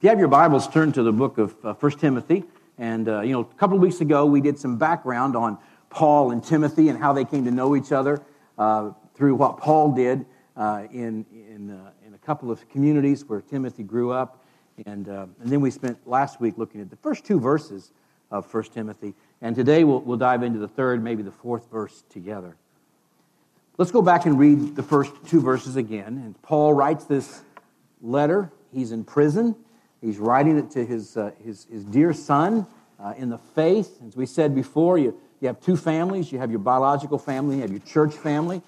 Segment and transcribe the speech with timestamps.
[0.00, 2.44] If you have your Bibles, turn to the book of uh, 1 Timothy.
[2.78, 5.58] And, uh, you know, a couple of weeks ago, we did some background on
[5.90, 8.22] Paul and Timothy and how they came to know each other
[8.56, 10.24] uh, through what Paul did
[10.56, 14.42] uh, in, in, uh, in a couple of communities where Timothy grew up.
[14.86, 17.92] And, uh, and then we spent last week looking at the first two verses
[18.30, 19.12] of 1 Timothy.
[19.42, 22.56] And today we'll, we'll dive into the third, maybe the fourth verse together.
[23.76, 26.22] Let's go back and read the first two verses again.
[26.24, 27.42] And Paul writes this
[28.00, 28.50] letter.
[28.72, 29.56] He's in prison.
[30.00, 32.66] He's writing it to his, uh, his, his dear son
[32.98, 34.00] uh, in the faith.
[34.06, 36.32] As we said before, you, you have two families.
[36.32, 38.62] You have your biological family, you have your church family.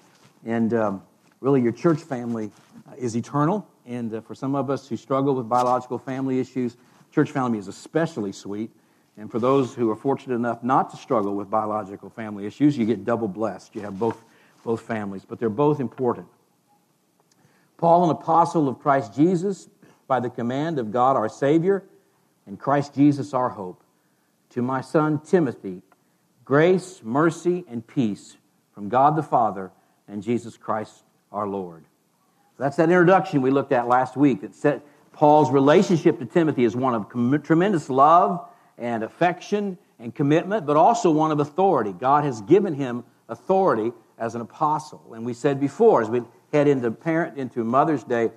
[0.45, 1.03] And um,
[1.41, 2.51] really, your church family
[2.87, 3.67] uh, is eternal.
[3.85, 6.77] And uh, for some of us who struggle with biological family issues,
[7.11, 8.71] church family is especially sweet.
[9.17, 12.85] And for those who are fortunate enough not to struggle with biological family issues, you
[12.85, 13.75] get double blessed.
[13.75, 14.21] You have both,
[14.63, 16.27] both families, but they're both important.
[17.77, 19.67] Paul, an apostle of Christ Jesus,
[20.13, 21.83] by the command of God our Savior
[22.45, 23.83] and Christ Jesus our hope.
[24.51, 25.81] To my son Timothy,
[26.45, 28.37] grace, mercy, and peace
[28.75, 29.71] from God the Father
[30.07, 31.01] and Jesus Christ
[31.31, 31.85] our Lord.
[32.59, 36.75] That's that introduction we looked at last week that said Paul's relationship to Timothy is
[36.75, 41.91] one of com- tremendous love and affection and commitment, but also one of authority.
[41.91, 45.15] God has given him authority as an apostle.
[45.15, 48.29] And we said before, as we head into parent into Mother's Day,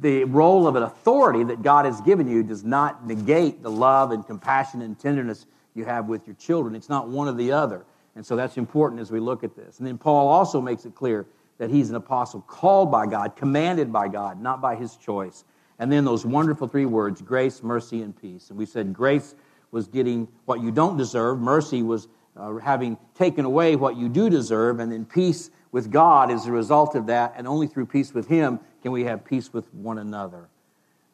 [0.00, 4.10] the role of an authority that God has given you does not negate the love
[4.10, 6.74] and compassion and tenderness you have with your children.
[6.74, 7.84] It's not one or the other.
[8.14, 9.78] And so that's important as we look at this.
[9.78, 11.26] And then Paul also makes it clear
[11.58, 15.44] that he's an apostle called by God, commanded by God, not by his choice.
[15.78, 18.48] And then those wonderful three words grace, mercy, and peace.
[18.48, 19.34] And we said grace
[19.70, 24.30] was getting what you don't deserve, mercy was uh, having taken away what you do
[24.30, 27.34] deserve, and then peace with God is a result of that.
[27.36, 30.48] And only through peace with Him can we have peace with one another?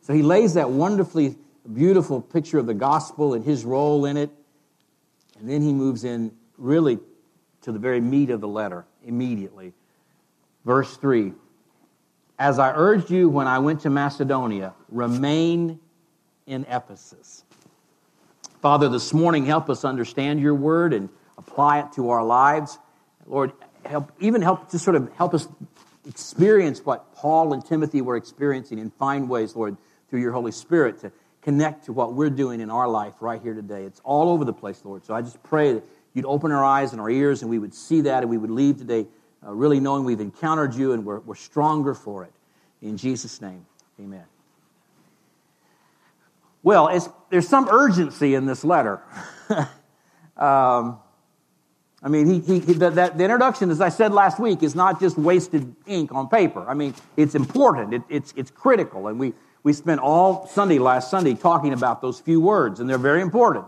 [0.02, 1.36] So he lays that wonderfully
[1.72, 4.30] beautiful picture of the gospel and his role in it.
[5.38, 6.98] And then he moves in really
[7.62, 9.72] to the very meat of the letter immediately.
[10.64, 11.32] Verse 3
[12.38, 15.78] As I urged you when I went to Macedonia, remain
[16.46, 17.44] in Ephesus.
[18.60, 22.78] Father, this morning, help us understand your word and apply it to our lives.
[23.26, 23.52] Lord,
[23.92, 25.46] help, even help to sort of help us
[26.08, 29.76] experience what Paul and Timothy were experiencing and find ways, Lord,
[30.10, 33.54] through your Holy Spirit to connect to what we're doing in our life right here
[33.54, 33.84] today.
[33.84, 35.04] It's all over the place, Lord.
[35.04, 37.74] So I just pray that you'd open our eyes and our ears and we would
[37.74, 39.06] see that and we would leave today
[39.46, 42.32] uh, really knowing we've encountered you and we're, we're stronger for it.
[42.80, 43.66] In Jesus' name,
[44.00, 44.24] amen.
[46.62, 49.02] Well, there's some urgency in this letter.
[50.36, 51.00] um,
[52.02, 54.74] I mean, he, he, he the, that, the introduction, as I said last week, is
[54.74, 56.64] not just wasted ink on paper.
[56.68, 59.06] I mean, it's important, it, it's, it's critical.
[59.06, 62.98] And we, we spent all Sunday, last Sunday, talking about those few words, and they're
[62.98, 63.66] very important.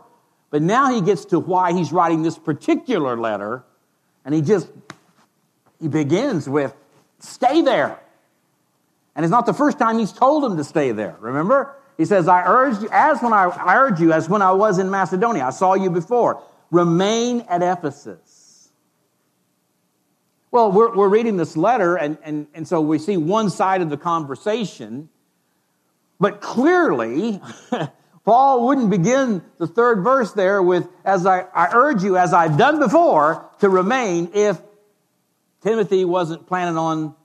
[0.51, 3.65] But now he gets to why he's writing this particular letter,
[4.25, 4.69] and he just
[5.81, 6.75] he begins with,
[7.19, 7.99] stay there.
[9.15, 11.77] And it's not the first time he's told him to stay there, remember?
[11.97, 14.79] He says, I urge you, as when I, I urge you, as when I was
[14.79, 15.45] in Macedonia.
[15.45, 16.43] I saw you before.
[16.71, 18.19] Remain at Ephesus.
[20.55, 23.91] Well, we're, we're reading this letter, and, and, and so we see one side of
[23.91, 25.09] the conversation,
[26.21, 27.41] but clearly,
[28.25, 32.57] Paul wouldn't begin the third verse there with, as I, I urge you, as I've
[32.57, 34.63] done before, to remain if
[35.61, 37.17] Timothy wasn't planning on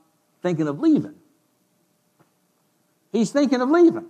[0.41, 1.13] thinking of leaving.
[3.11, 4.07] He's thinking of leaving.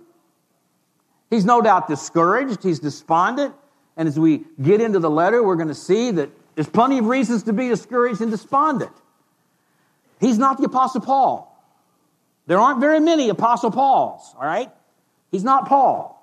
[1.28, 3.54] He's no doubt discouraged, he's despondent,
[3.98, 7.04] and as we get into the letter, we're going to see that there's plenty of
[7.04, 8.92] reasons to be discouraged and despondent.
[10.20, 11.46] He's not the Apostle Paul.
[12.46, 14.70] There aren't very many Apostle Pauls, all right?
[15.30, 16.16] He's not Paul.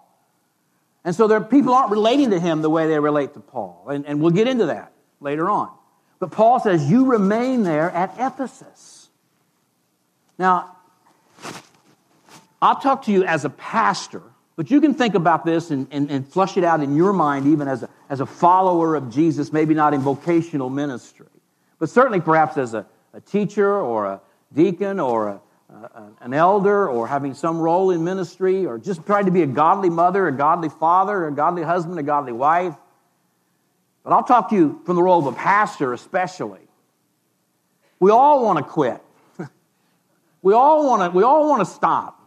[1.03, 3.85] And so there, people aren't relating to him the way they relate to Paul.
[3.89, 4.91] And, and we'll get into that
[5.21, 5.71] later on.
[6.19, 9.09] But Paul says, You remain there at Ephesus.
[10.37, 10.75] Now,
[12.61, 14.23] I'll talk to you as a pastor
[14.57, 17.45] but you can think about this and, and, and, flush it out in your mind,
[17.45, 21.27] even as a, as a follower of Jesus, maybe not in vocational ministry,
[21.77, 24.21] but certainly perhaps as a, a teacher or a
[24.53, 25.41] deacon or a,
[25.73, 29.47] a, an elder or having some role in ministry or just trying to be a
[29.47, 32.75] godly mother, a godly father, a godly husband, a godly wife.
[34.03, 36.61] But I'll talk to you from the role of a pastor, especially.
[37.99, 39.01] We all want to quit.
[40.43, 42.21] we all want to, we all want to stop.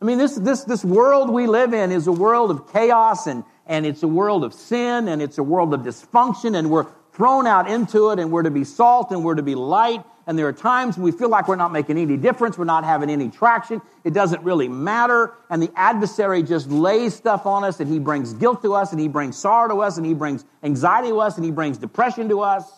[0.00, 3.44] I mean, this, this, this world we live in is a world of chaos and,
[3.66, 7.46] and it's a world of sin and it's a world of dysfunction and we're thrown
[7.46, 10.46] out into it and we're to be salt and we're to be light And there
[10.46, 13.82] are times we feel like we're not making any difference, we're not having any traction,
[14.04, 15.32] it doesn't really matter.
[15.50, 19.00] And the adversary just lays stuff on us, and he brings guilt to us, and
[19.00, 22.28] he brings sorrow to us, and he brings anxiety to us, and he brings depression
[22.28, 22.70] to us.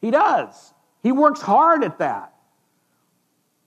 [0.00, 0.74] He does.
[1.02, 2.32] He works hard at that.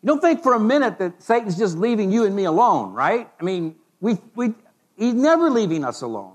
[0.01, 3.29] You don't think for a minute that Satan's just leaving you and me alone, right?
[3.39, 4.53] I mean, we, we,
[4.97, 6.34] he's never leaving us alone.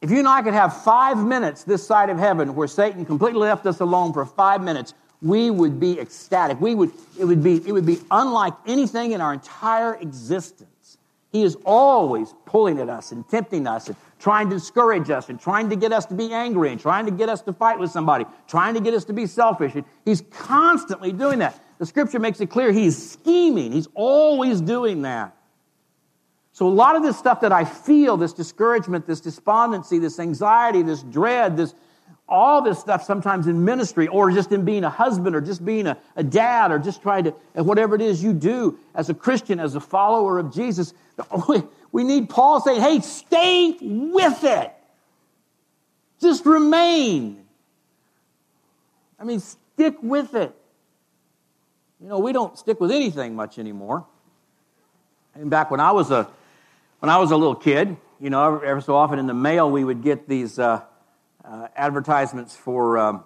[0.00, 3.40] If you and I could have five minutes this side of heaven where Satan completely
[3.40, 6.60] left us alone for five minutes, we would be ecstatic.
[6.60, 10.98] We would, it, would be, it would be unlike anything in our entire existence.
[11.32, 15.38] He is always pulling at us and tempting us and trying to discourage us and
[15.38, 17.90] trying to get us to be angry and trying to get us to fight with
[17.90, 19.74] somebody, trying to get us to be selfish.
[19.74, 21.60] And he's constantly doing that.
[21.78, 23.72] The scripture makes it clear he's scheming.
[23.72, 25.36] He's always doing that.
[26.58, 30.82] So, a lot of this stuff that I feel, this discouragement, this despondency, this anxiety,
[30.82, 31.72] this dread, this
[32.28, 35.86] all this stuff sometimes in ministry or just in being a husband or just being
[35.86, 39.60] a, a dad or just trying to, whatever it is you do as a Christian,
[39.60, 40.94] as a follower of Jesus,
[41.92, 44.72] we need Paul saying, hey, stay with it.
[46.20, 47.44] Just remain.
[49.20, 50.52] I mean, stick with it.
[52.00, 54.04] You know, we don't stick with anything much anymore.
[55.36, 56.28] And back when I was a
[57.00, 59.84] when I was a little kid, you know, every so often in the mail we
[59.84, 60.82] would get these uh,
[61.44, 63.24] uh, advertisements for um,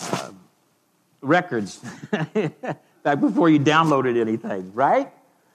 [0.00, 0.30] uh,
[1.20, 1.78] records
[3.02, 5.12] back before you downloaded anything, right?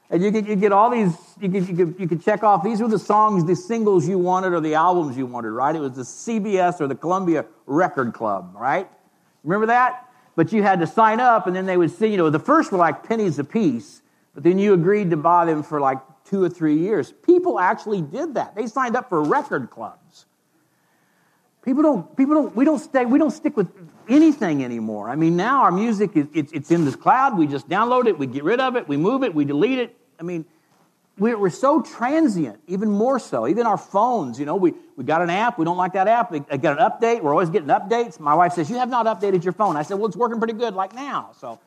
[0.10, 2.64] And you could, you get all these, you could, you, could, you could check off,
[2.64, 5.76] these were the songs, the singles you wanted or the albums you wanted, right?
[5.76, 8.90] It was the CBS or the Columbia Record Club, right?
[9.44, 10.06] Remember that?
[10.38, 12.72] But you had to sign up and then they would see, you know, the first
[12.72, 14.02] were like pennies a piece,
[14.34, 15.98] but then you agreed to buy them for like
[16.30, 17.14] two or three years.
[17.26, 18.56] People actually did that.
[18.56, 20.26] They signed up for record clubs.
[21.64, 23.70] People don't, people don't, we don't stay, we don't stick with
[24.08, 25.10] anything anymore.
[25.10, 27.38] I mean, now our music is, it's, it's in this cloud.
[27.38, 29.98] We just download it, we get rid of it, we move it, we delete it.
[30.18, 30.46] I mean,
[31.18, 33.48] we're, we're so transient, even more so.
[33.48, 36.32] Even our phones, you know, we, we got an app, we don't like that app,
[36.32, 38.20] we got an update, we're always getting updates.
[38.20, 39.76] My wife says, You have not updated your phone.
[39.76, 41.32] I said, Well, it's working pretty good like now.
[41.40, 41.60] So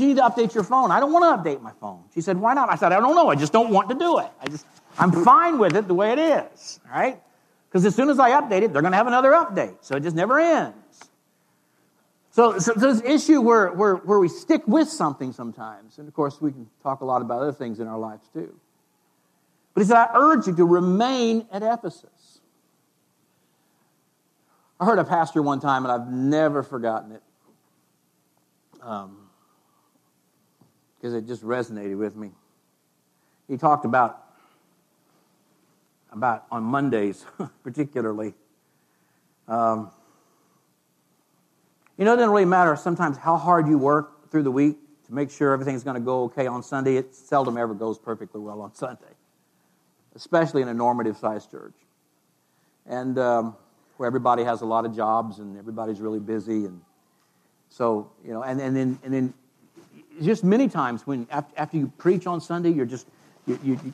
[0.00, 0.90] you need to update your phone.
[0.90, 2.04] I don't want to update my phone.
[2.14, 2.70] She said, Why not?
[2.70, 3.28] I said, I don't know.
[3.28, 4.30] I just don't want to do it.
[4.40, 4.66] I just,
[4.98, 6.80] I'm fine with it the way it is.
[6.90, 7.20] Right?
[7.68, 9.76] Because as soon as I update it, they're going to have another update.
[9.80, 10.76] So it just never ends.
[12.30, 15.98] So, so an issue where, where, where we stick with something sometimes.
[15.98, 18.54] And of course, we can talk a lot about other things in our lives too.
[19.74, 22.40] But he said, I urge you to remain at Ephesus.
[24.80, 27.22] I heard a pastor one time, and I've never forgotten it.
[28.82, 29.21] Um,
[31.02, 32.30] because it just resonated with me.
[33.48, 34.24] He talked about,
[36.12, 37.26] about on Mondays,
[37.64, 38.34] particularly.
[39.48, 39.90] Um,
[41.98, 44.76] you know, it doesn't really matter sometimes how hard you work through the week
[45.06, 46.96] to make sure everything's going to go okay on Sunday.
[46.96, 49.12] It seldom ever goes perfectly well on Sunday,
[50.14, 51.74] especially in a normative sized church.
[52.86, 53.56] And um,
[53.96, 56.64] where everybody has a lot of jobs and everybody's really busy.
[56.64, 56.80] And
[57.70, 59.34] so, you know, and, and, then, and then
[60.20, 63.06] just many times when after, you preach on Sunday, you're just
[63.46, 63.92] you, you, you,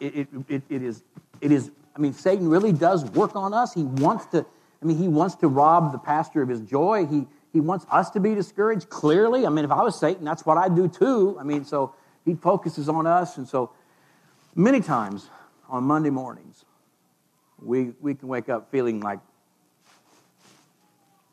[0.00, 1.02] it, it, it is
[1.40, 1.70] it is.
[1.94, 3.72] I mean, Satan really does work on us.
[3.72, 4.44] He wants to.
[4.82, 7.06] I mean, he wants to rob the pastor of his joy.
[7.06, 8.88] He he wants us to be discouraged.
[8.88, 11.36] Clearly, I mean, if I was Satan, that's what I'd do too.
[11.40, 11.94] I mean, so
[12.24, 13.70] he focuses on us, and so
[14.54, 15.28] many times
[15.68, 16.64] on Monday mornings,
[17.62, 19.20] we we can wake up feeling like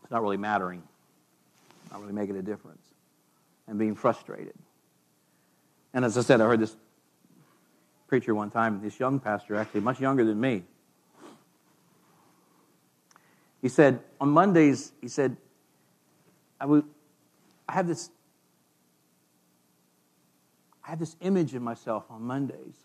[0.03, 0.81] it's not really mattering,
[1.91, 2.93] not really making a difference
[3.67, 4.53] and being frustrated.
[5.93, 6.75] And as I said, I heard this
[8.07, 10.63] preacher one time, this young pastor, actually much younger than me.
[13.61, 15.37] He said, on Mondays, he said,
[16.59, 16.83] I, would,
[17.67, 18.09] I have this
[20.85, 22.75] I have this image in myself on Mondays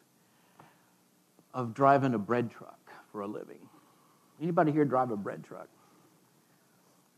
[1.53, 2.79] of driving a bread truck
[3.11, 3.59] for a living.
[4.41, 5.69] Anybody here drive a bread truck?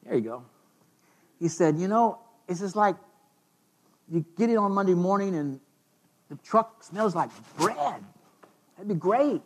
[0.04, 0.42] There you go.
[1.38, 2.96] He said, you know, it's just like
[4.10, 5.60] you get it on Monday morning and
[6.28, 8.02] the truck smells like bread.
[8.76, 9.42] That'd be great.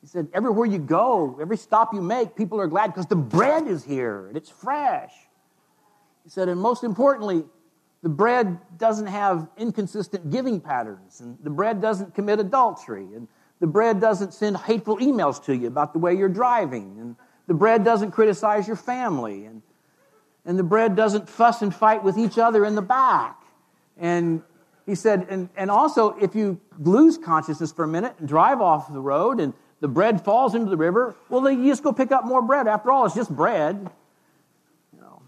[0.00, 3.66] He said, everywhere you go, every stop you make, people are glad because the bread
[3.66, 5.12] is here and it's fresh.
[6.24, 7.44] He said, and most importantly,
[8.02, 13.26] the bread doesn't have inconsistent giving patterns, and the bread doesn't commit adultery, and
[13.58, 17.16] the bread doesn't send hateful emails to you about the way you're driving, and
[17.46, 19.62] the bread doesn't criticize your family, and,
[20.44, 23.42] and the bread doesn't fuss and fight with each other in the back.
[23.98, 24.42] And
[24.86, 28.92] he said, and, and also, if you lose consciousness for a minute and drive off
[28.92, 32.12] the road and the bread falls into the river, well, then you just go pick
[32.12, 32.66] up more bread.
[32.66, 33.90] After all, it's just bread.
[34.94, 35.22] You know.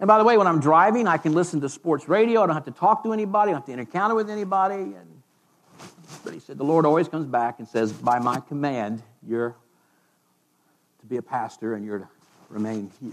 [0.00, 2.42] And by the way, when I'm driving, I can listen to sports radio.
[2.42, 3.50] I don't have to talk to anybody.
[3.50, 4.74] I don't have to encounter with anybody.
[4.74, 5.22] And,
[6.24, 9.54] but he said, the Lord always comes back and says, by my command, you're
[11.00, 12.08] to be a pastor and you're to
[12.48, 13.12] remain here.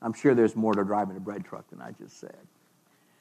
[0.00, 2.36] I'm sure there's more to driving a bread truck than I just said.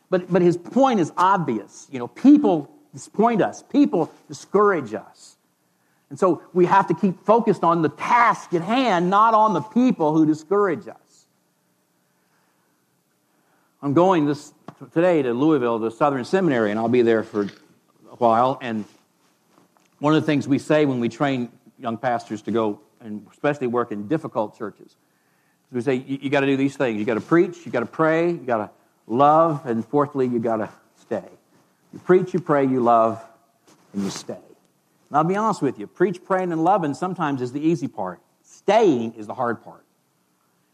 [0.10, 1.88] But, but his point is obvious.
[1.92, 5.36] You know, people disappoint us, people discourage us.
[6.10, 9.62] And so we have to keep focused on the task at hand, not on the
[9.62, 11.28] people who discourage us.
[13.82, 14.54] I'm going this
[14.94, 18.58] today to Louisville, the Southern Seminary, and I'll be there for a while.
[18.62, 18.86] And
[20.00, 23.68] one of the things we say when we train young pastors to go and especially
[23.68, 24.96] work in difficult churches is
[25.72, 27.00] we say, you, you got to do these things.
[27.00, 28.70] You got to preach, you got to pray, you got to
[29.08, 30.70] love, and fourthly, you got to
[31.02, 31.24] stay.
[31.94, 33.24] You preach, you pray, you love,
[33.94, 34.34] and you stay.
[34.34, 38.20] And I'll be honest with you, preach, praying, and loving sometimes is the easy part.
[38.44, 39.86] Staying is the hard part.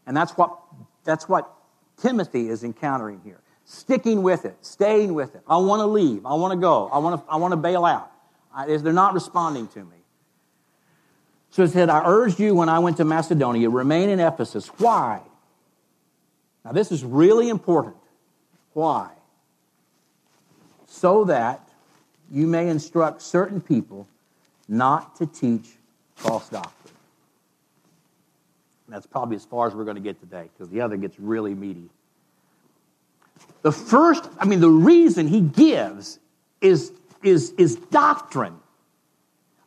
[0.06, 0.58] And that's what,
[1.04, 1.50] that's what
[1.96, 3.40] Timothy is encountering here.
[3.64, 5.42] Sticking with it, staying with it.
[5.48, 6.26] I want to leave.
[6.26, 6.88] I want to go.
[6.92, 8.10] I want to, I want to bail out.
[8.54, 9.96] I, they're not responding to me.
[11.50, 14.66] So he said, I urged you when I went to Macedonia, remain in Ephesus.
[14.78, 15.20] Why?
[16.64, 17.94] Now, this is really important.
[18.74, 19.10] Why?
[20.86, 21.68] So that
[22.30, 24.06] you may instruct certain people
[24.68, 25.70] not to teach
[26.16, 26.94] false doctrine.
[28.88, 31.54] That's probably as far as we're going to get today because the other gets really
[31.54, 31.88] meaty.
[33.62, 36.18] The first, I mean, the reason he gives
[36.60, 38.56] is, is, is doctrine.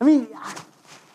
[0.00, 0.28] I mean,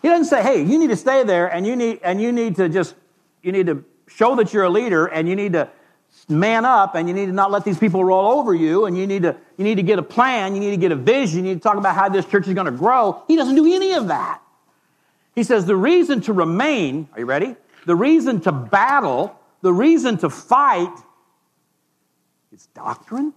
[0.02, 2.58] he doesn't say, hey, you need to stay there and you need, and you need
[2.58, 2.96] to just,
[3.42, 5.70] you need to show that you're a leader and you need to
[6.30, 9.06] man up and you need to not let these people roll over you and you
[9.06, 11.52] need to, you need to get a plan, you need to get a vision, you
[11.52, 13.24] need to talk about how this church is going to grow.
[13.28, 14.42] He doesn't do any of that.
[15.36, 17.56] He says the reason to remain, are you ready?
[17.86, 20.94] The reason to battle, the reason to fight
[22.54, 23.34] is doctrine?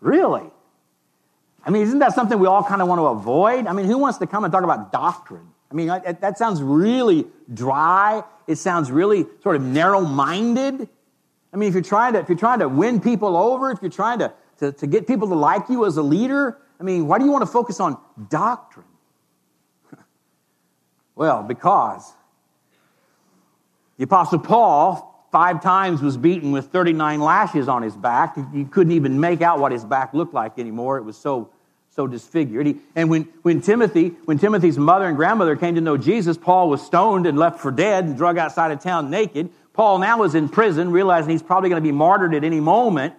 [0.00, 0.50] Really?
[1.64, 3.66] I mean, isn't that something we all kind of want to avoid?
[3.66, 5.48] I mean, who wants to come and talk about doctrine?
[5.70, 8.24] I mean, that sounds really dry.
[8.46, 10.88] It sounds really sort of narrow minded.
[11.52, 13.90] I mean, if you're trying to, if you're trying to win people over, if you're
[13.90, 17.18] trying to, to, to get people to like you as a leader, I mean, why
[17.18, 18.86] do you want to focus on doctrine?
[21.14, 22.12] well, because
[23.96, 28.36] the Apostle Paul, five times, was beaten with 39 lashes on his back.
[28.54, 30.98] You couldn't even make out what his back looked like anymore.
[30.98, 31.50] It was so,
[31.90, 32.66] so disfigured.
[32.66, 36.68] He, and when, when Timothy, when Timothy's mother and grandmother came to know Jesus, Paul
[36.68, 39.50] was stoned and left for dead and drug outside of town naked.
[39.78, 43.14] Paul now is in prison, realizing he's probably going to be martyred at any moment.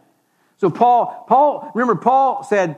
[0.57, 2.77] So Paul, Paul, remember, Paul said,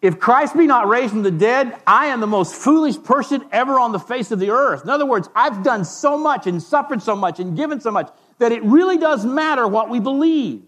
[0.00, 3.80] if Christ be not raised from the dead, I am the most foolish person ever
[3.80, 4.84] on the face of the earth.
[4.84, 8.08] In other words, I've done so much and suffered so much and given so much
[8.38, 10.62] that it really does matter what we believe.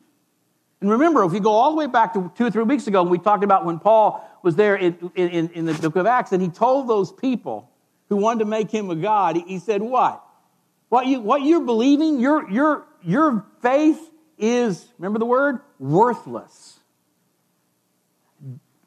[0.81, 3.05] And remember, if you go all the way back to two or three weeks ago,
[3.05, 6.33] when we talked about when Paul was there in, in, in the book of Acts,
[6.33, 7.71] and he told those people
[8.09, 10.24] who wanted to make him a God, he said, What?
[10.88, 13.99] What, you, what you're believing, your, your, your faith
[14.38, 15.61] is, remember the word?
[15.79, 16.79] Worthless.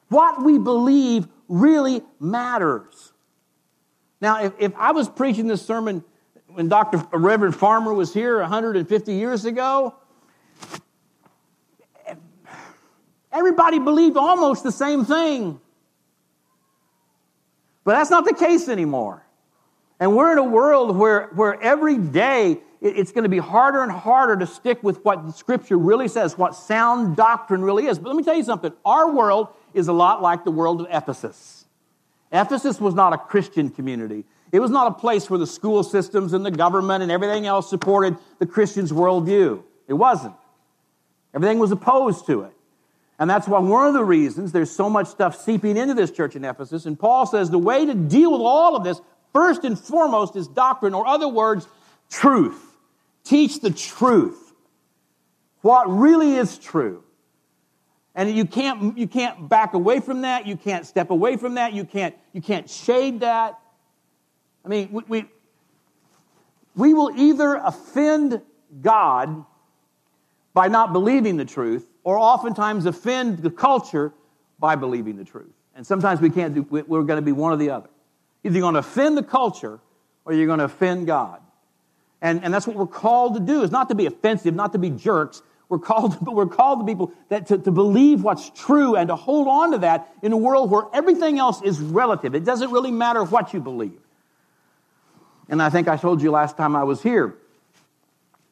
[0.09, 3.13] What we believe really matters.
[4.21, 6.03] Now, if, if I was preaching this sermon
[6.47, 6.97] when Dr.
[6.97, 9.95] Uh, Reverend Farmer was here 150 years ago,
[13.31, 15.59] everybody believed almost the same thing.
[17.83, 19.26] But that's not the case anymore.
[19.99, 23.91] And we're in a world where, where every day it's going to be harder and
[23.91, 27.97] harder to stick with what Scripture really says, what sound doctrine really is.
[27.97, 30.87] But let me tell you something our world is a lot like the world of
[30.91, 31.65] Ephesus.
[32.31, 34.25] Ephesus was not a Christian community.
[34.51, 37.69] It was not a place where the school systems and the government and everything else
[37.69, 39.63] supported the Christian's worldview.
[39.87, 40.35] It wasn't.
[41.33, 42.53] Everything was opposed to it.
[43.19, 46.35] And that's why one of the reasons there's so much stuff seeping into this church
[46.35, 46.85] in Ephesus.
[46.85, 49.01] And Paul says the way to deal with all of this,
[49.37, 51.67] first and foremost, is doctrine, or other words,
[52.09, 52.75] truth.
[53.23, 54.51] Teach the truth.
[55.61, 57.03] What really is true.
[58.15, 60.47] And you can't, you can't back away from that.
[60.47, 61.73] You can't step away from that.
[61.73, 63.59] You can't, you can't shade that.
[64.65, 65.25] I mean, we, we,
[66.75, 68.41] we will either offend
[68.81, 69.45] God
[70.55, 74.13] by not believing the truth, or oftentimes offend the culture
[74.57, 75.53] by believing the truth.
[75.75, 77.89] And sometimes we can't do, we're going to be one or the other.
[78.43, 79.79] Either you're going to offend the culture
[80.25, 81.41] or you're going to offend God.
[82.21, 84.79] And, and that's what we're called to do, is not to be offensive, not to
[84.79, 88.95] be jerks, we're called, but we're called to people that to, to believe what's true
[88.95, 92.35] and to hold on to that in a world where everything else is relative.
[92.35, 93.99] It doesn't really matter what you believe.
[95.49, 97.35] And I think I told you last time I was here.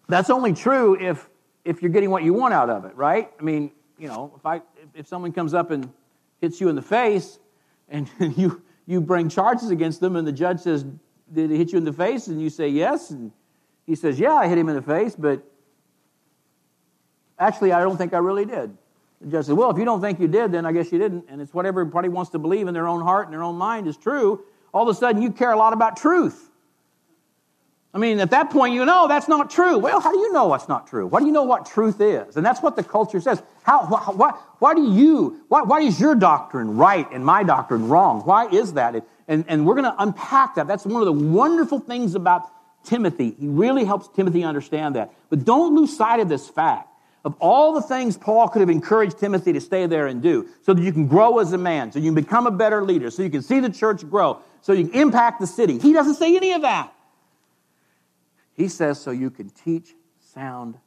[0.08, 1.28] That's only true if
[1.66, 3.32] if you're getting what you want out of it, right?
[3.40, 4.62] I mean, you know, if I
[4.94, 5.92] if someone comes up and
[6.40, 7.40] hits you in the face,
[7.90, 10.86] and you you bring charges against them, and the judge says,
[11.32, 13.32] "Did he hit you in the face?" and you say yes, and
[13.86, 15.44] he says, "Yeah, I hit him in the face, but
[17.40, 18.78] actually, I don't think I really did."
[19.22, 21.26] The judge says, "Well, if you don't think you did, then I guess you didn't."
[21.30, 23.88] And it's what everybody wants to believe in their own heart and their own mind
[23.88, 24.42] is true.
[24.74, 26.52] All of a sudden, you care a lot about truth.
[27.96, 29.78] I mean, at that point, you know that's not true.
[29.78, 31.08] Well, how do you know what's not true?
[31.08, 32.36] Why do you know what truth is?
[32.36, 33.42] And that's what the culture says.
[33.64, 37.88] How, why, why, why do you, why, why is your doctrine right and my doctrine
[37.88, 38.20] wrong?
[38.26, 39.06] Why is that?
[39.30, 40.68] And, and we're going to unpack that.
[40.68, 42.44] That's one of the wonderful things about
[42.84, 43.34] Timothy.
[43.40, 45.14] He really helps Timothy understand that.
[45.30, 46.90] But don't lose sight of this fact.
[47.24, 50.74] Of all the things Paul could have encouraged Timothy to stay there and do, so
[50.74, 53.24] that you can grow as a man, so you can become a better leader, so
[53.24, 55.80] you can see the church grow, so you can impact the city.
[55.80, 56.92] He doesn't say any of that.
[58.56, 60.78] He says so you can teach sound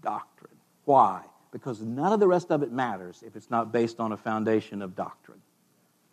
[0.00, 0.56] doctrine.
[0.84, 1.22] Why?
[1.50, 4.82] Because none of the rest of it matters if it's not based on a foundation
[4.82, 5.40] of doctrine.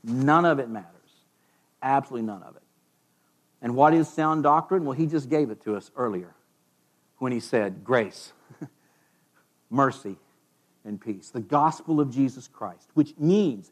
[0.04, 0.88] None of it matters.
[1.84, 2.62] Absolutely none of it.
[3.62, 4.86] And what is sound doctrine?
[4.86, 6.34] Well, he just gave it to us earlier
[7.18, 8.34] when he said grace,
[9.70, 10.16] mercy,
[10.86, 11.30] and peace.
[11.30, 13.70] The gospel of Jesus Christ, which means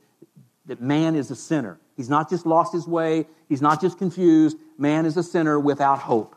[0.66, 1.80] that man is a sinner.
[1.96, 4.58] He's not just lost his way, he's not just confused.
[4.78, 6.36] Man is a sinner without hope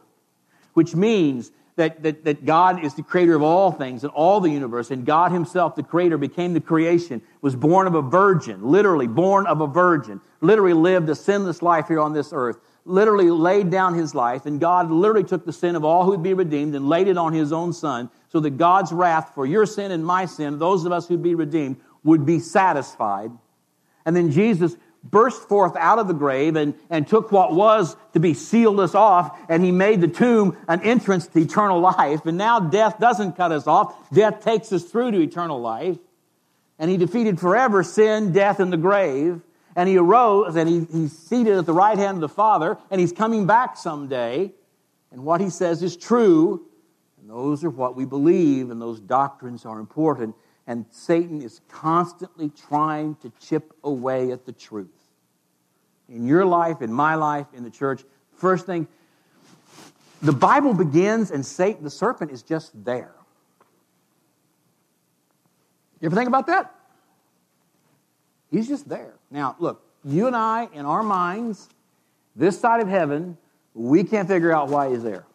[0.74, 4.50] which means that, that, that God is the creator of all things and all the
[4.50, 9.06] universe, and God Himself, the creator, became the creation, was born of a virgin, literally
[9.06, 13.70] born of a virgin, literally lived a sinless life here on this earth, literally laid
[13.70, 16.74] down His life, and God literally took the sin of all who would be redeemed
[16.74, 20.04] and laid it on His own Son, so that God's wrath for your sin and
[20.04, 23.30] my sin, those of us who'd be redeemed, would be satisfied.
[24.04, 28.20] And then Jesus burst forth out of the grave and, and took what was to
[28.20, 32.24] be sealed us off, and he made the tomb an entrance to eternal life.
[32.24, 35.98] And now death doesn't cut us off, death takes us through to eternal life.
[36.78, 39.40] And he defeated forever sin, death, and the grave.
[39.74, 43.00] And he arose and he, he's seated at the right hand of the Father, and
[43.00, 44.52] he's coming back someday.
[45.10, 46.66] And what he says is true.
[47.20, 50.34] And those are what we believe, and those doctrines are important
[50.72, 54.88] and Satan is constantly trying to chip away at the truth.
[56.08, 58.04] In your life, in my life, in the church,
[58.36, 58.88] first thing,
[60.22, 63.12] the Bible begins and Satan, the serpent, is just there.
[66.00, 66.74] You ever think about that?
[68.50, 69.12] He's just there.
[69.30, 71.68] Now, look, you and I, in our minds,
[72.34, 73.36] this side of heaven,
[73.74, 75.26] we can't figure out why he's there.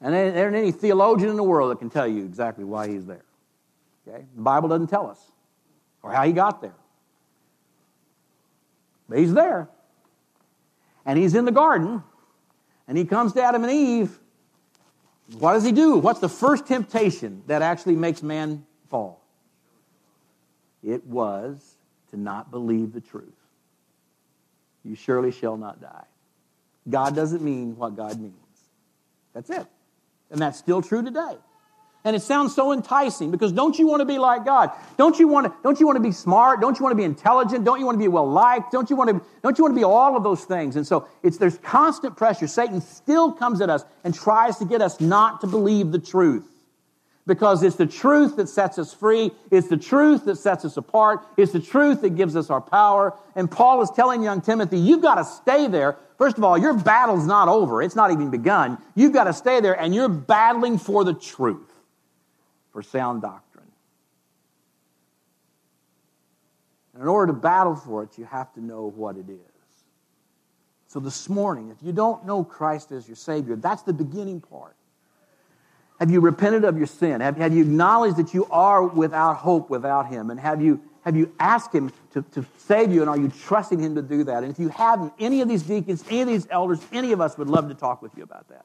[0.00, 3.04] And there isn't any theologian in the world that can tell you exactly why he's
[3.04, 3.24] there.
[4.10, 4.24] Okay?
[4.34, 5.20] The Bible doesn't tell us
[6.02, 6.74] or how he got there.
[9.08, 9.68] But he's there.
[11.04, 12.02] And he's in the garden.
[12.86, 14.18] And he comes to Adam and Eve.
[15.38, 15.96] What does he do?
[15.96, 19.22] What's the first temptation that actually makes man fall?
[20.82, 21.76] It was
[22.10, 23.28] to not believe the truth.
[24.84, 26.06] You surely shall not die.
[26.88, 28.34] God doesn't mean what God means.
[29.34, 29.66] That's it.
[30.30, 31.36] And that's still true today.
[32.02, 34.70] And it sounds so enticing because don't you want to be like God?
[34.96, 36.60] Don't you want to, don't you want to be smart?
[36.60, 37.64] Don't you want to be intelligent?
[37.64, 38.72] Don't you want to be well liked?
[38.72, 40.76] Don't you want to, don't you want to be all of those things?
[40.76, 42.46] And so it's, there's constant pressure.
[42.46, 46.46] Satan still comes at us and tries to get us not to believe the truth.
[47.26, 49.30] Because it's the truth that sets us free.
[49.50, 51.20] It's the truth that sets us apart.
[51.36, 53.14] It's the truth that gives us our power.
[53.36, 55.98] And Paul is telling young Timothy, you've got to stay there.
[56.16, 57.82] First of all, your battle's not over.
[57.82, 58.78] It's not even begun.
[58.94, 61.69] You've got to stay there and you're battling for the truth
[62.72, 63.66] for sound doctrine.
[66.94, 69.38] And in order to battle for it, you have to know what it is.
[70.88, 74.74] So this morning, if you don't know Christ as your Savior, that's the beginning part.
[76.00, 77.20] Have you repented of your sin?
[77.20, 80.30] Have, have you acknowledged that you are without hope without Him?
[80.30, 83.02] And have you, have you asked Him to, to save you?
[83.02, 84.42] And are you trusting Him to do that?
[84.42, 87.38] And if you haven't, any of these deacons, any of these elders, any of us
[87.38, 88.64] would love to talk with you about that.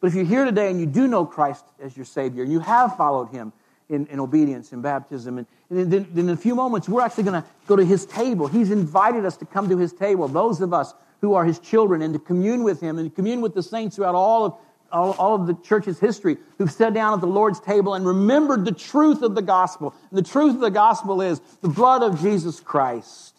[0.00, 2.60] But if you're here today and you do know Christ as your Savior, and you
[2.60, 3.52] have followed Him
[3.88, 7.24] in, in obedience in baptism, and, and then, then in a few moments, we're actually
[7.24, 8.46] going to go to His table.
[8.46, 12.00] He's invited us to come to His table, those of us who are His children,
[12.02, 14.54] and to commune with Him and commune with the saints throughout all of,
[14.90, 18.64] all, all of the church's history who've sat down at the Lord's table and remembered
[18.64, 19.94] the truth of the gospel.
[20.10, 23.29] And the truth of the gospel is the blood of Jesus Christ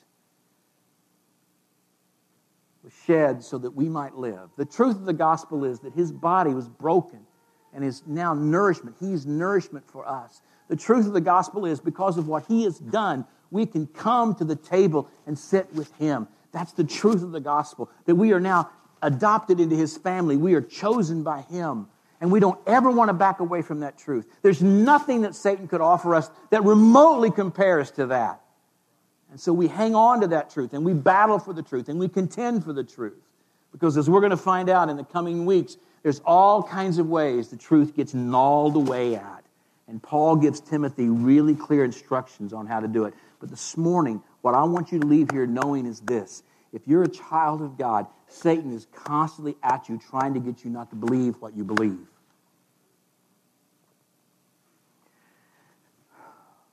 [3.05, 4.49] shed so that we might live.
[4.57, 7.19] The truth of the gospel is that his body was broken
[7.73, 8.95] and is now nourishment.
[8.99, 10.41] He's nourishment for us.
[10.67, 14.35] The truth of the gospel is because of what he has done, we can come
[14.35, 16.27] to the table and sit with him.
[16.51, 18.69] That's the truth of the gospel, that we are now
[19.01, 20.37] adopted into his family.
[20.37, 21.87] We are chosen by him.
[22.19, 24.27] And we don't ever want to back away from that truth.
[24.43, 28.41] There's nothing that Satan could offer us that remotely compares to that.
[29.31, 31.97] And so we hang on to that truth and we battle for the truth and
[31.97, 33.17] we contend for the truth.
[33.71, 37.07] Because as we're going to find out in the coming weeks, there's all kinds of
[37.07, 39.43] ways the truth gets gnawed away at.
[39.87, 43.13] And Paul gives Timothy really clear instructions on how to do it.
[43.39, 47.03] But this morning, what I want you to leave here knowing is this if you're
[47.03, 50.95] a child of God, Satan is constantly at you trying to get you not to
[50.95, 52.07] believe what you believe.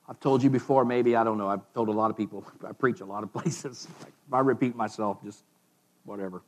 [0.09, 1.49] I've told you before, maybe, I don't know.
[1.49, 2.47] I've told a lot of people.
[2.67, 3.87] I preach a lot of places.
[4.01, 5.45] If I repeat myself, just
[6.05, 6.43] whatever.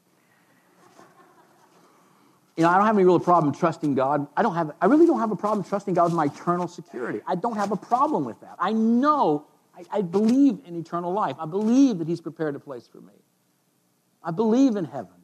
[2.56, 4.26] You know, I don't have any real problem trusting God.
[4.36, 7.20] I don't have, I really don't have a problem trusting God with my eternal security.
[7.26, 8.56] I don't have a problem with that.
[8.58, 9.46] I know,
[9.76, 11.36] I, I believe in eternal life.
[11.38, 13.14] I believe that He's prepared a place for me.
[14.22, 15.14] I believe in heaven.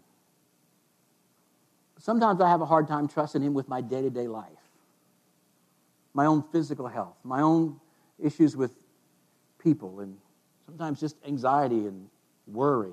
[1.98, 4.46] Sometimes I have a hard time trusting Him with my day to day life,
[6.14, 7.80] my own physical health, my own
[8.22, 8.72] issues with
[9.58, 10.16] people, and
[10.66, 12.08] sometimes just anxiety and
[12.46, 12.92] worry.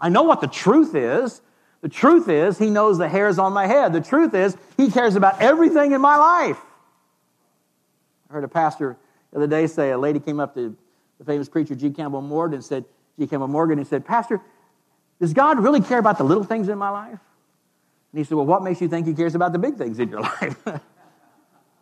[0.00, 1.40] I know what the truth is.
[1.80, 3.92] The truth is, He knows the hairs on my head.
[3.92, 6.58] The truth is, He cares about everything in my life.
[8.30, 8.96] I heard a pastor
[9.30, 10.76] the other day say a lady came up to
[11.18, 11.90] the famous preacher G.
[11.90, 12.84] Campbell Morgan and said,
[13.18, 13.26] G.
[13.26, 14.40] Campbell Morgan, and said, Pastor,
[15.20, 17.18] does God really care about the little things in my life?
[18.12, 20.08] And he said, Well, what makes you think He cares about the big things in
[20.08, 20.56] your life?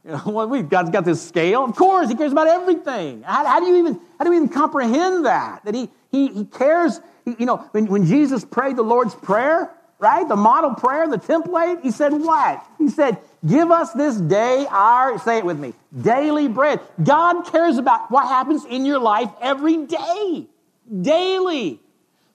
[0.07, 1.65] You know, well, we've God's got this scale.
[1.65, 3.23] Of course, He cares about everything.
[3.23, 5.65] How, how, do you even how do you even comprehend that?
[5.65, 7.01] That He He, he cares.
[7.25, 11.19] He, you know, when, when Jesus prayed the Lord's prayer, right, the model prayer, the
[11.19, 12.65] template, He said what?
[12.79, 17.79] He said, "Give us this day our say it with me daily bread." God cares
[17.79, 20.47] about what happens in your life every day,
[21.01, 21.81] daily.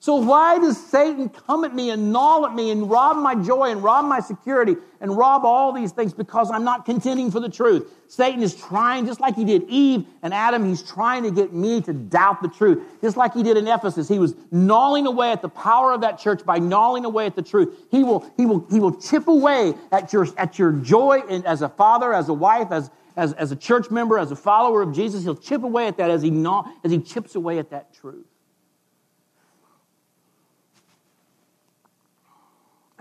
[0.02, 3.70] So why does Satan come at me and gnaw at me and rob my joy
[3.70, 6.12] and rob my security and rob all these things?
[6.12, 7.88] Because I'm not contending for the truth.
[8.08, 11.80] Satan is trying, just like he did Eve and Adam, he's trying to get me
[11.82, 12.82] to doubt the truth.
[13.00, 14.08] Just like he did in Ephesus.
[14.08, 17.42] He was gnawing away at the power of that church by gnawing away at the
[17.42, 17.86] truth.
[17.92, 21.62] He will, he will, he will chip away at your, at your joy in, as
[21.62, 24.92] a father, as a wife, as, as, as a church member, as a follower of
[24.92, 25.22] Jesus.
[25.22, 28.26] He'll chip away at that as he, gnaw, as he chips away at that truth.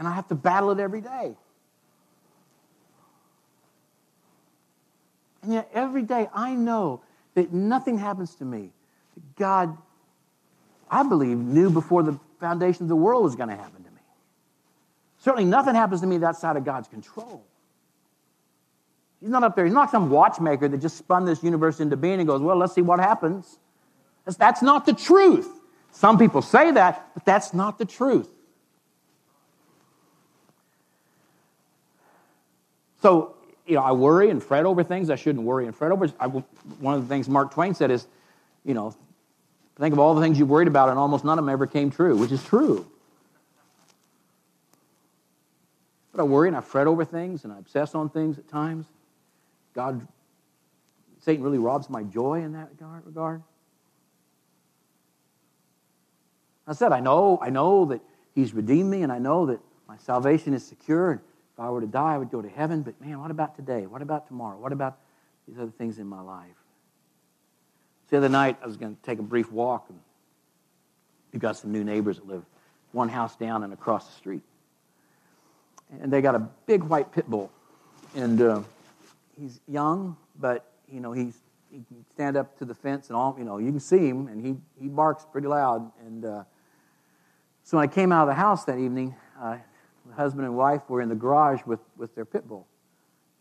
[0.02, 1.36] And I have to battle it every day.
[5.44, 7.04] And yet, every day, I know
[7.36, 8.72] that nothing happens to me
[9.14, 9.78] that God,
[10.90, 14.02] I believe, knew before the foundation of the world was going to happen to me.
[15.20, 17.44] Certainly, nothing happens to me that's outside of God's control.
[19.20, 19.66] He's not up there.
[19.66, 22.74] He's not some watchmaker that just spun this universe into being and goes, well, let's
[22.74, 23.60] see what happens.
[24.26, 25.48] That's, that's not the truth.
[25.92, 28.32] Some people say that, but that's not the truth.
[33.02, 33.36] So,
[33.66, 36.08] you know, I worry and fret over things I shouldn't worry and fret over.
[36.20, 38.08] I, one of the things Mark Twain said is,
[38.64, 38.96] you know,
[39.78, 41.90] think of all the things you worried about, and almost none of them ever came
[41.90, 42.88] true, which is true.
[46.12, 48.86] But I worry and I fret over things and I obsess on things at times.
[49.74, 50.06] God,
[51.22, 52.70] Satan really robs my joy in that
[53.06, 53.42] regard.
[56.68, 58.02] I said, I know, I know that
[58.34, 59.60] He's redeemed me, and I know that
[59.90, 61.22] my salvation is secure.
[61.62, 63.86] I were to die, I would go to heaven, but man, what about today?
[63.86, 64.58] What about tomorrow?
[64.58, 64.98] What about
[65.48, 66.48] these other things in my life?
[68.10, 70.00] So the other night, I was going to take a brief walk, and
[71.32, 72.44] we've got some new neighbors that live
[72.92, 74.44] one house down and across the street.
[76.02, 77.52] And they got a big white pit bull.
[78.16, 78.64] And uh,
[79.40, 81.38] he's young, but, you know, he's,
[81.72, 84.28] he can stand up to the fence and all, you know, you can see him,
[84.28, 85.90] and he, he barks pretty loud.
[86.06, 86.44] And uh,
[87.64, 89.58] so when I came out of the house that evening, uh,
[90.16, 92.68] husband and wife were in the garage with, with their pit bull.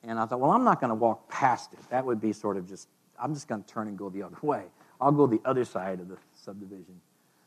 [0.03, 1.79] And I thought, well, I'm not going to walk past it.
[1.91, 2.89] That would be sort of just,
[3.21, 4.65] I'm just going to turn and go the other way.
[5.01, 7.01] I'll go the other side of the subdivision.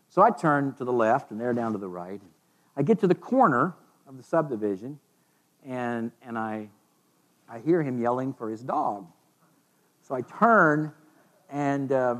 [0.09, 2.21] So I turn to the left, and they're down to the right.
[2.77, 3.73] I get to the corner
[4.07, 4.99] of the subdivision,
[5.65, 6.69] and, and I,
[7.49, 9.07] I hear him yelling for his dog.
[10.07, 10.91] So I turn,
[11.49, 12.15] and uh,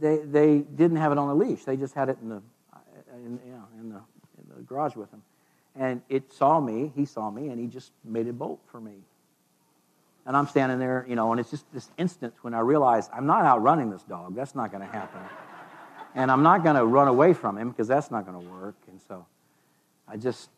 [0.00, 1.64] they, they didn't have it on a leash.
[1.64, 2.42] They just had it in the,
[3.14, 4.00] in, you know, in the
[4.56, 5.22] the garage with him.
[5.76, 8.96] And it saw me, he saw me, and he just made a bolt for me.
[10.26, 13.26] And I'm standing there, you know, and it's just this instant when I realize I'm
[13.26, 14.34] not outrunning this dog.
[14.34, 15.20] That's not going to happen.
[16.14, 18.76] and I'm not going to run away from him because that's not going to work.
[18.88, 19.24] And so
[20.06, 20.50] I just,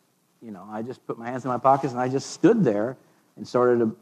[0.42, 2.96] you know, I just put my hands in my pockets and I just stood there
[3.36, 3.96] and started to,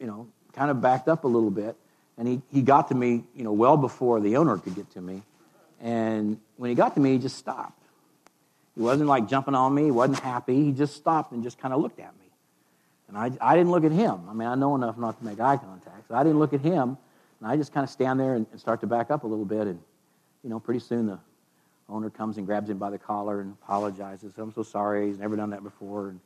[0.00, 1.76] you know, kind of backed up a little bit.
[2.16, 5.00] And he, he got to me, you know, well before the owner could get to
[5.00, 5.22] me.
[5.80, 7.81] And when he got to me, he just stopped.
[8.74, 9.84] He wasn't like jumping on me.
[9.84, 10.54] He wasn't happy.
[10.64, 12.26] He just stopped and just kind of looked at me.
[13.08, 14.22] And I, I didn't look at him.
[14.28, 16.08] I mean, I know enough not to make eye contact.
[16.08, 16.96] So I didn't look at him.
[17.40, 19.44] And I just kind of stand there and, and start to back up a little
[19.44, 19.66] bit.
[19.66, 19.78] And,
[20.42, 21.18] you know, pretty soon the
[21.88, 24.32] owner comes and grabs him by the collar and apologizes.
[24.38, 25.08] I'm so sorry.
[25.08, 26.08] He's never done that before.
[26.08, 26.20] And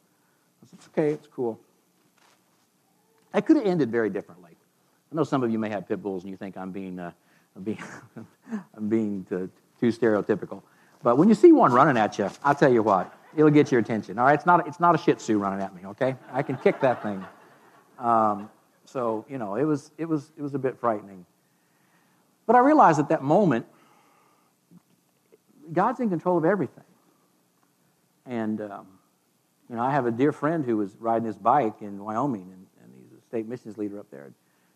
[0.62, 1.10] I said, it's okay.
[1.10, 1.58] It's cool.
[3.32, 4.52] That could have ended very differently.
[5.10, 7.10] I know some of you may have pit bulls and you think I'm being, uh,
[7.56, 7.82] I'm being,
[8.76, 10.62] I'm being too, too stereotypical.
[11.06, 13.80] But when you see one running at you, I'll tell you what, it'll get your
[13.80, 14.18] attention.
[14.18, 15.82] All right, it's not, it's not a Shih Tzu running at me.
[15.86, 17.24] Okay, I can kick that thing.
[18.00, 18.50] Um,
[18.86, 21.24] so you know, it was, it was, it was a bit frightening.
[22.44, 23.66] But I realized at that moment,
[25.72, 26.82] God's in control of everything.
[28.26, 28.88] And um,
[29.70, 32.66] you know, I have a dear friend who was riding his bike in Wyoming, and,
[32.82, 34.32] and he's a state missions leader up there.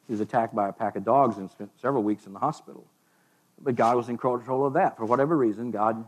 [0.07, 2.87] He was attacked by a pack of dogs and spent several weeks in the hospital.
[3.61, 4.97] But God was in control of that.
[4.97, 6.05] For whatever reason, God,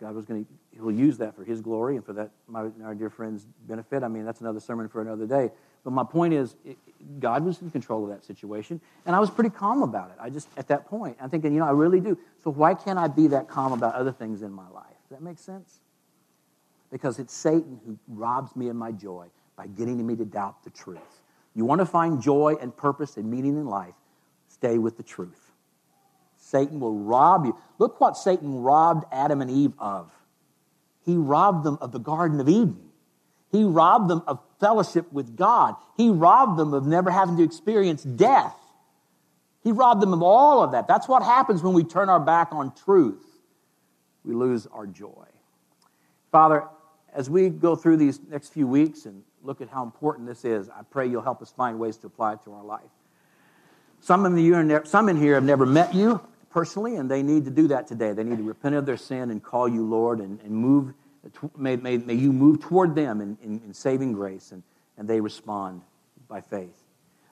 [0.00, 2.94] God was going to, He'll use that for His glory and for that, my, our
[2.94, 4.02] dear friend's benefit.
[4.02, 5.50] I mean, that's another sermon for another day.
[5.84, 6.76] But my point is, it,
[7.20, 8.80] God was in control of that situation.
[9.06, 10.16] And I was pretty calm about it.
[10.20, 12.18] I just, at that point, I'm thinking, you know, I really do.
[12.42, 14.86] So why can't I be that calm about other things in my life?
[15.08, 15.80] Does that make sense?
[16.90, 20.70] Because it's Satan who robs me of my joy by getting me to doubt the
[20.70, 21.22] truth.
[21.54, 23.94] You want to find joy and purpose and meaning in life,
[24.48, 25.47] stay with the truth.
[26.50, 27.56] Satan will rob you.
[27.78, 30.10] Look what Satan robbed Adam and Eve of.
[31.04, 32.78] He robbed them of the Garden of Eden.
[33.50, 35.74] He robbed them of fellowship with God.
[35.96, 38.56] He robbed them of never having to experience death.
[39.62, 40.88] He robbed them of all of that.
[40.88, 43.24] That's what happens when we turn our back on truth.
[44.24, 45.26] We lose our joy.
[46.32, 46.64] Father,
[47.12, 50.68] as we go through these next few weeks and look at how important this is.
[50.68, 52.90] I pray you'll help us find ways to apply it to our life.
[54.00, 57.50] Some of you, some in here have never met you personally, and they need to
[57.50, 58.12] do that today.
[58.12, 60.94] They need to repent of their sin and call you Lord and, and move.
[61.56, 64.62] May, may, may you move toward them in, in, in saving grace, and,
[64.96, 65.82] and they respond
[66.28, 66.84] by faith.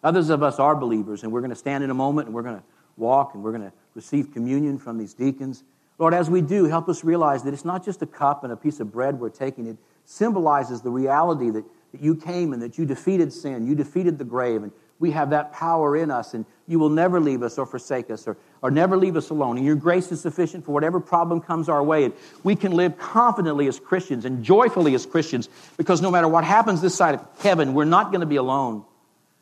[0.02, 2.42] Others of us are believers, and we're going to stand in a moment and we're
[2.42, 2.64] going to
[2.96, 5.64] walk and we're going to receive communion from these deacons.
[5.98, 8.56] Lord, as we do, help us realize that it's not just a cup and a
[8.56, 9.66] piece of bread we're taking.
[9.66, 11.64] It symbolizes the reality that
[11.96, 15.30] that you came and that you defeated sin, you defeated the grave, and we have
[15.30, 18.70] that power in us, and you will never leave us or forsake us or, or
[18.70, 19.56] never leave us alone.
[19.56, 22.04] And your grace is sufficient for whatever problem comes our way.
[22.04, 26.44] And we can live confidently as Christians and joyfully as Christians because no matter what
[26.44, 28.84] happens this side of heaven, we're not going to be alone.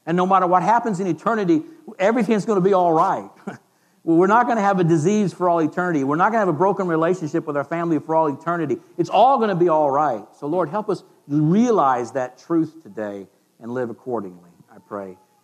[0.07, 1.63] And no matter what happens in eternity,
[1.99, 3.31] everything's going to be all right.
[4.07, 6.05] We're not going to have a disease for all eternity.
[6.05, 8.77] We're not going to have a broken relationship with our family for all eternity.
[8.99, 10.23] It's all going to be all right.
[10.39, 13.27] So, Lord, help us realize that truth today
[13.61, 14.51] and live accordingly.
[14.71, 15.17] I pray